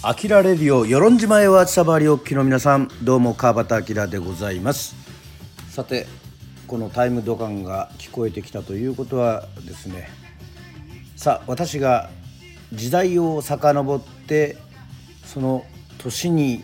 [0.00, 4.94] アキラレディオ与論島へは伝わりおきの皆さんどうも川端明でございます。
[5.70, 6.06] さて
[6.68, 10.08] このタイムドカンが聞こえてきたということはですね
[11.16, 12.10] さあ私が
[12.72, 14.56] 時代を遡って
[15.24, 15.64] その
[15.98, 16.62] 年に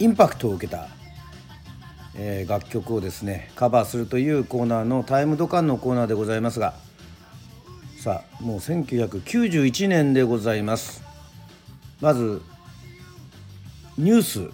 [0.00, 0.88] インパクトを受けた、
[2.16, 6.74] えー、楽曲をですねカバーするというコーナーのタイムドカンのコーナーでございますが
[8.00, 11.04] さあもう1991年でございます。
[12.00, 12.42] まず
[13.96, 14.50] ニュース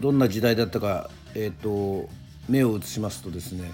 [0.00, 2.08] どんな時代だったか、えーと、
[2.48, 3.70] 目を移しますとですね、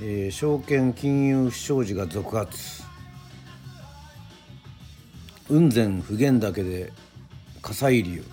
[0.00, 2.82] えー、証券金融不祥事が続発。
[5.48, 6.92] 雲仙普賢岳で
[7.62, 8.24] 火砕流。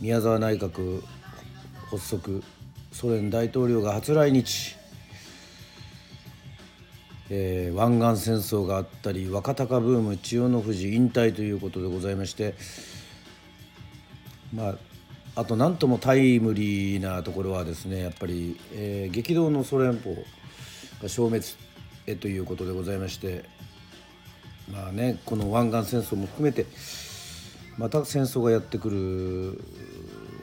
[0.00, 1.02] 宮沢内閣
[1.90, 2.42] 発足。
[2.90, 4.76] ソ連大統領が初来日、
[7.28, 12.54] えー、湾岸戦争があったり若鷹ブーム千代の富士引退ということでございまして
[14.54, 14.74] まあ、
[15.36, 20.14] あと何ともタイムリーなところはですねやっぱり、えー、激動のソ連邦
[21.02, 21.44] が消滅
[22.06, 23.44] へということでございまして
[24.70, 26.66] まあねこの湾岸戦争も含めて
[27.76, 29.64] また戦争がやってくる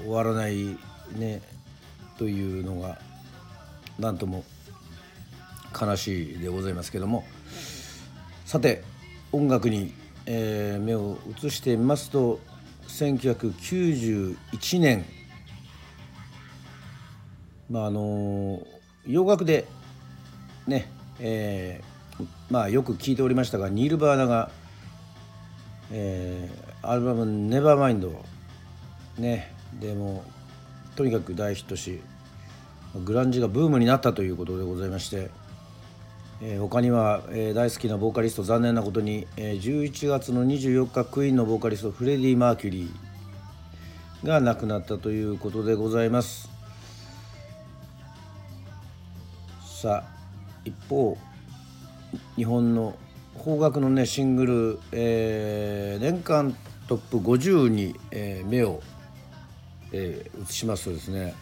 [0.04, 0.78] 終わらない
[1.16, 1.42] ね
[2.18, 3.00] というのが
[3.98, 4.44] 何とも
[5.80, 7.24] 悲しいでございますけども。
[8.52, 8.84] さて
[9.32, 9.94] 音楽に、
[10.26, 12.42] えー、目を移してみますと
[12.88, 15.06] 1991年。
[17.70, 18.62] まああの
[19.08, 19.66] 洋楽で
[20.68, 24.52] ねえー、まあよく聞いておりましたがニール・バーナが、
[25.92, 28.26] えー、アルバム「ネバーマインド
[29.18, 30.24] ねでも
[30.96, 32.02] とにかく大ヒットし
[33.06, 35.30] グランジがブームになったということでございまして
[36.44, 46.50] えー、他には、えー、大好きなボーカリスト残念なことに、えー、11月の24日クイーンのボーカリストフレディ・マーキュリーが亡くなったということでございます。
[49.82, 50.22] さあ
[50.66, 51.18] 一方
[52.36, 52.96] 日本の
[53.44, 56.56] 邦楽のねシングル、えー、年間
[56.88, 58.82] トップ50に、えー、目を、
[59.92, 61.34] えー、移しますとですね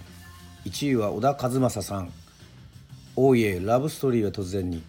[0.66, 2.12] 1位は小田和正さん。
[3.22, 4.82] おいえラブストーリーは突然に。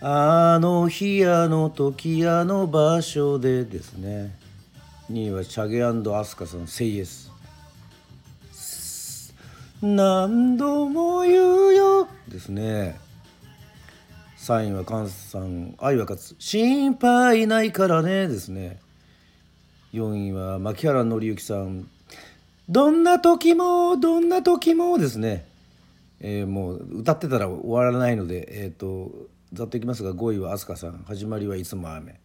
[0.00, 4.38] あの日あの時あの場所でですね。
[5.10, 7.32] 2位はチャゲアスカさん「セイエス」
[9.82, 12.08] 何度も言うよ。
[12.28, 13.00] ですね。
[14.38, 18.78] 3位は菅さん「愛は勝つ」「心配ないからね」ですね。
[19.92, 21.88] 4位は牧原紀之さん
[22.70, 25.52] 「どんな時もどんな時も」ですね。
[26.26, 29.12] えー、もう歌ってたら終わらないので、えーと、
[29.52, 32.18] ざっといきますが5位は飛鳥さん始まりはいつも雨。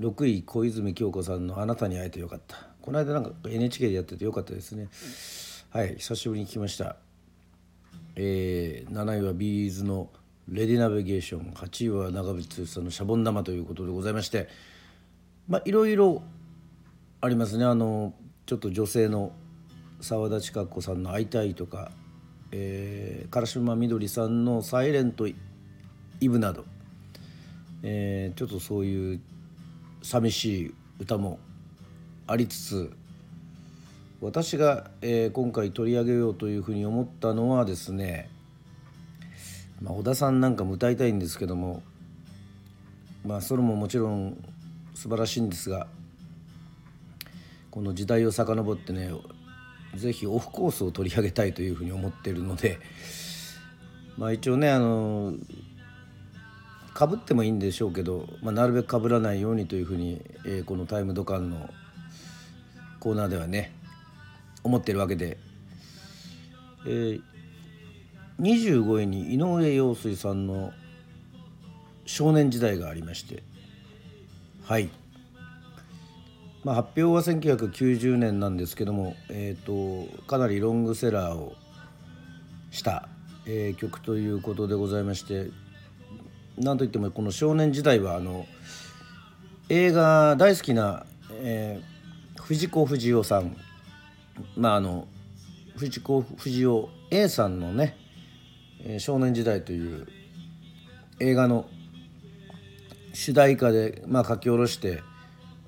[0.00, 4.88] 6位小泉京子さんの「あなたに会えてよかった」この間なんか NHK でやっててよかったですね。
[5.68, 6.96] はい久しぶりに聞きました、
[8.16, 10.08] えー、7位はビーズの
[10.48, 14.48] 「レディナビゲーション」8位は長渕剛さんの「シャボン玉」ということでございまして。
[15.48, 16.22] まあいろいろ
[17.20, 17.66] ありますね。
[17.66, 18.14] あの
[18.46, 19.32] ちょっと女性の
[20.00, 21.90] 澤田千佳子さんの「会いたい」とか
[22.52, 25.34] えー、唐島みどりさんの「サイレント・イ
[26.22, 26.64] ブ」など、
[27.82, 29.20] えー、ちょっとそういう
[30.02, 31.38] 寂しい歌も
[32.26, 32.92] ありつつ
[34.20, 38.28] 私が、えー、今回取り上げようというふうに思ったのはですね、
[39.80, 41.82] まあ、小田さんなんかも歌いたいんですけども
[43.24, 44.36] まあそれももちろん
[44.94, 45.86] 素晴らしいんですが
[47.70, 49.12] この時代を遡ってね
[49.94, 52.78] ぜひオフコースを取り上げたいというふうに思っているので
[54.16, 55.34] まあ一応ねあの
[56.94, 61.70] かぶってもいいんでしょうけど、まあ、なるべくかぶらないようにというふうに、えー、この「タイムドカン」の
[62.98, 63.72] コーナーではね
[64.64, 65.38] 思ってるわけで、
[66.86, 67.22] えー、
[68.40, 70.72] 25位に井上陽水さんの
[72.04, 73.44] 「少年時代」がありまして
[74.64, 74.90] はい。
[76.64, 81.54] まあ、発表は1990年なんですけども、えーと、かなりロングセラーを
[82.70, 83.08] した、
[83.46, 85.50] えー、曲ということでございまして
[86.56, 88.46] なんといってもこの少年時代はあの
[89.68, 91.06] 映画大好きな、
[91.40, 93.56] えー、藤子不二雄さん
[94.56, 95.06] まああの
[95.76, 97.96] 藤子不二雄 A さんのね
[98.98, 100.08] 「少年時代」という
[101.20, 101.68] 映画の
[103.12, 105.02] 主題歌で、まあ、書き下ろして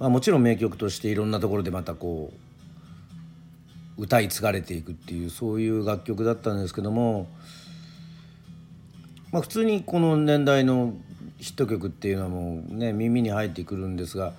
[0.00, 2.32] まあ、もちろん名曲としていろんなところでまたこ
[3.98, 7.28] う歌い継がれていくっていうそういう楽曲だったんですけども、
[9.30, 10.94] まあ、普通にこの年代の
[11.38, 14.32] ヒット曲っていうのはもうね耳に入ってくるんですが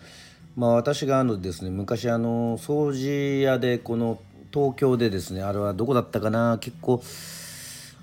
[0.56, 4.20] まあ私があのですね昔あの掃除屋でこの
[4.52, 7.04] 東京でですねあれはどこだったかな結構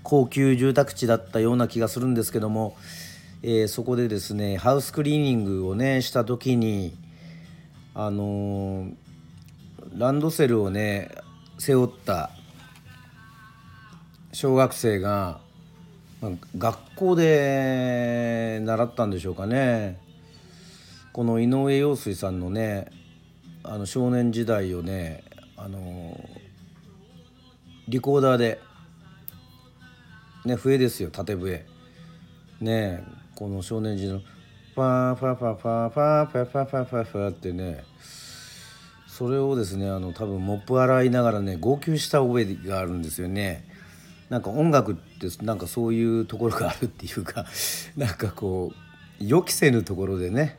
[0.04, 2.76] 高級住宅地だったような気がするんですけども、
[3.43, 6.96] えー、そこでですねハウスクリーニングをねした時に
[8.00, 8.94] あのー、
[9.96, 11.10] ランドセルをね
[11.58, 12.30] 背負った
[14.32, 15.40] 小学生が、
[16.20, 19.98] ま、学校で習ったんでしょうかね。
[21.12, 22.86] この井上陽水さんのね
[23.64, 25.24] あの少年時代をね
[25.56, 26.20] あの
[27.88, 28.60] リコーダーで
[30.44, 31.66] ね笛ですよ縦笛。
[32.60, 33.02] ね
[33.34, 34.20] この少年時代の
[34.78, 37.82] ファーファーファーファーファーファファファファファってね
[39.08, 43.66] それをですねあの多分モップ洗いながらね号泣した覚えがあるんですよね。
[44.28, 47.44] なんか音楽ってなんかそういうところがあるっていうか
[47.96, 48.72] なんかこ
[49.20, 50.58] う予期せぬところでね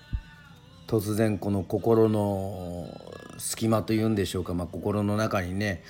[0.88, 2.90] 突然この心の
[3.38, 5.82] 隙間というんでしょうか、まあ、心の中にね、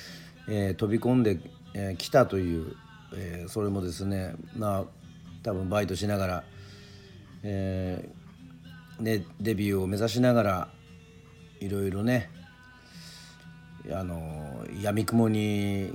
[0.48, 2.76] えー、飛び込んでき、えー、たという、
[3.16, 4.84] えー、それもですねまあ
[5.42, 6.44] 多分バイトしながら、
[7.42, 8.08] え
[9.00, 10.68] ね、デビューを目指しながら
[11.60, 12.30] いろいろね
[13.92, 15.90] あの闇雲に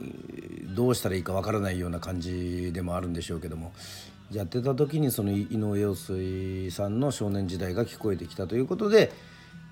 [0.74, 3.72] どうしたらいいかわからないような感じでもあるんでしょうけども
[4.32, 9.12] やってた時にその井上陽水さんの少年時代が聞こえてきたということで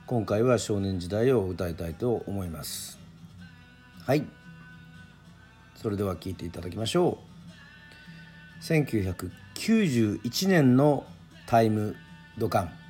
[0.06, 2.98] 今回は少年時代を歌いたいと思います。
[4.04, 4.26] はい。
[5.76, 7.18] それでは聴いていただきましょ
[8.60, 8.64] う。
[8.64, 11.06] 1991年の
[11.46, 11.96] タイム
[12.36, 12.81] ドカン。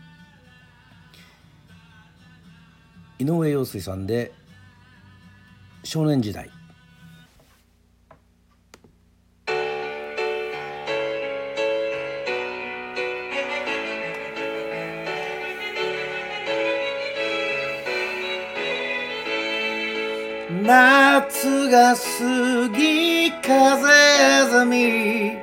[3.23, 4.33] 井上陽水さんで
[5.85, 6.51] 少年時代。
[20.65, 25.37] 夏が過ぎ風ざみ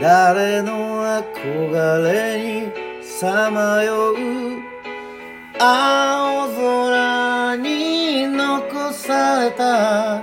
[0.00, 2.72] 誰の憧れに
[3.02, 4.75] さまよう。
[5.58, 10.22] 青空に残された。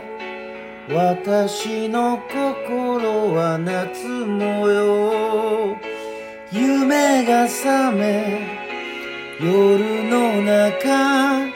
[0.89, 5.77] 私の心は夏模様。
[6.53, 8.47] 夢が覚め
[9.41, 11.47] 夜の中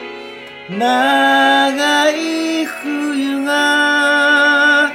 [0.68, 4.90] 長い冬が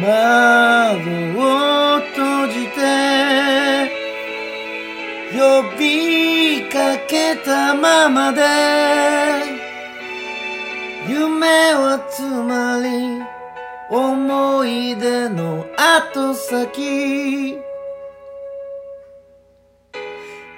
[0.00, 0.53] 窓
[7.54, 8.42] けたままで。
[11.06, 13.22] 夢はつまり
[13.90, 17.58] 思い出の後先。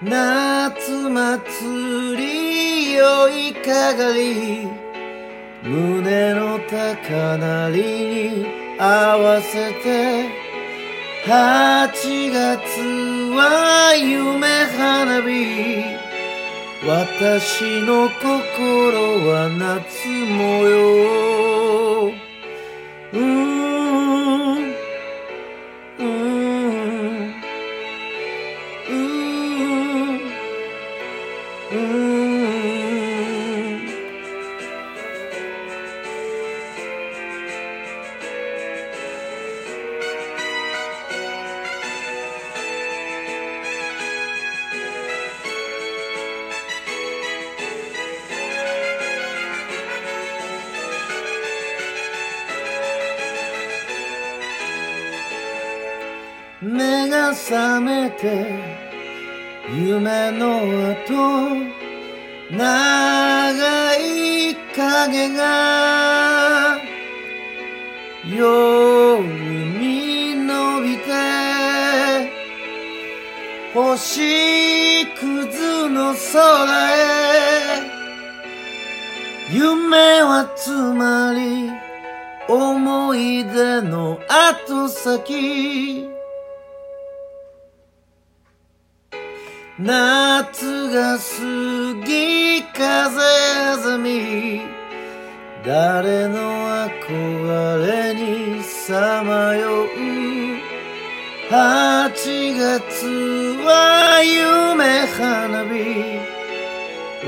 [0.02, 4.68] 夏祭り酔いかがり
[5.62, 7.82] 胸の高鳴り
[8.42, 8.46] に
[8.78, 10.28] 合わせて
[11.24, 12.80] 8月
[13.34, 14.46] は夢
[14.76, 16.05] 花火。
[16.84, 21.45] 私の心は夏模様。
[57.36, 58.46] 覚めて
[59.70, 60.60] 夢の
[60.94, 61.76] 後
[62.50, 66.78] 長い影が
[68.24, 72.32] 夜に伸びて
[73.74, 77.82] 星屑の空へ
[79.52, 81.70] 夢はつまり
[82.48, 86.15] 思い出の後先。
[89.86, 91.22] 夏が過
[92.04, 94.62] ぎ風ざみ
[95.64, 96.40] 誰の
[96.88, 99.86] 憧れにさまよう。
[101.48, 103.06] 8月
[103.64, 106.18] は夢花火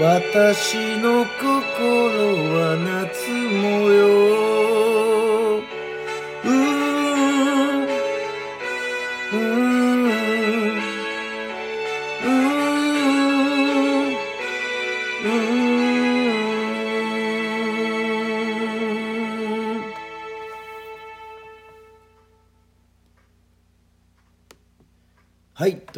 [0.02, 1.54] 私の心
[2.54, 4.67] は夏模様。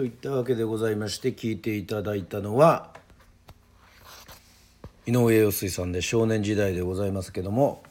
[0.01, 2.95] といったわけでございまして聞いていただいたのは
[5.05, 7.83] 井上陽水さんで少年時代でございますけども、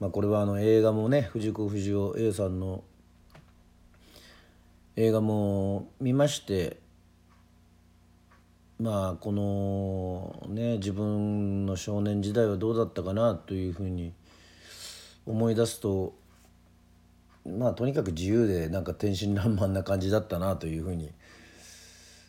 [0.00, 2.82] まあ、これはあの映画もね藤子不二雄 A さんの
[4.96, 6.78] 映画も見まして
[8.80, 14.14] まあこのね自分の少年時代はどうだったかなというふうに
[15.26, 16.14] 思い出すと
[17.46, 21.10] まあとにかく自由でなんか天真爛漫な感じだったなというふうに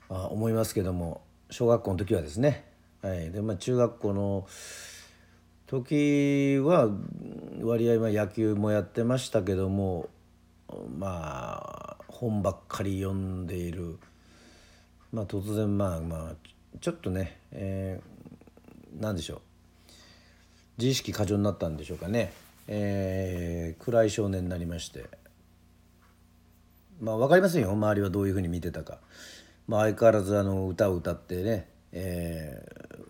[0.10, 2.65] あ思いますけども小学校の時はですね、
[3.01, 3.32] はい。
[3.32, 4.48] でまあ、中学校の
[5.67, 6.89] 時は
[7.62, 10.10] 割合は野球もやってましたけども
[10.98, 13.98] まあ本ばっかり読んでいる、
[15.12, 16.36] まあ、突然まあまあ
[16.79, 19.41] ちょっとね、えー、何でしょう。
[20.77, 22.34] 自意識過剰になったんでしょうかね、
[22.67, 25.05] えー、暗い少年になりまして。
[27.01, 27.72] まあ分かりませんよ。
[27.72, 29.00] 周りはどういうふうに見てたか、
[29.67, 32.65] まあ、相変わらずあの歌を歌ってね、え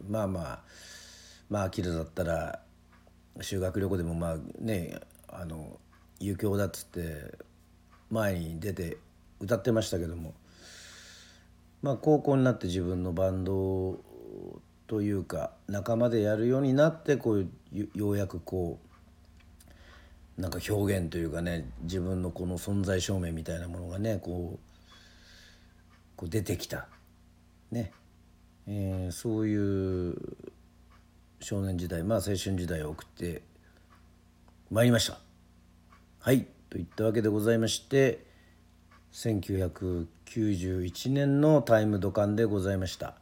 [0.10, 0.60] ー、まあまあ
[1.50, 2.60] まあアキラだったら
[3.41, 5.79] 修学旅行でもまあねあの
[6.19, 7.38] 遊興だっつって
[8.10, 8.98] 前に出て
[9.39, 10.33] 歌ってましたけども。
[11.83, 14.00] まあ高校になって自分のバンド
[14.88, 17.48] というか仲間でやるようになってこう
[17.93, 18.92] ようやくこう
[20.38, 24.60] なんか表現というかね自分のこの存在証明みたいなものがねこう
[26.16, 26.88] こう出てきた。
[27.72, 27.92] ね、
[28.68, 30.16] えー、そういう
[31.40, 33.42] 少年時代まあ青春時代を送って
[34.70, 35.20] まいりました。
[36.20, 36.48] はい。
[36.74, 38.25] といったわけでございまして
[39.12, 43.13] 1991年のタイムドカンでございました、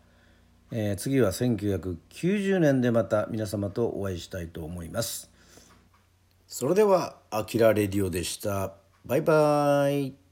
[0.72, 5.31] えー、次は1990年でまた皆様とお会いしたいと思います。
[6.54, 8.74] それでは「あきらレディオ」でした。
[9.06, 10.31] バイバイ。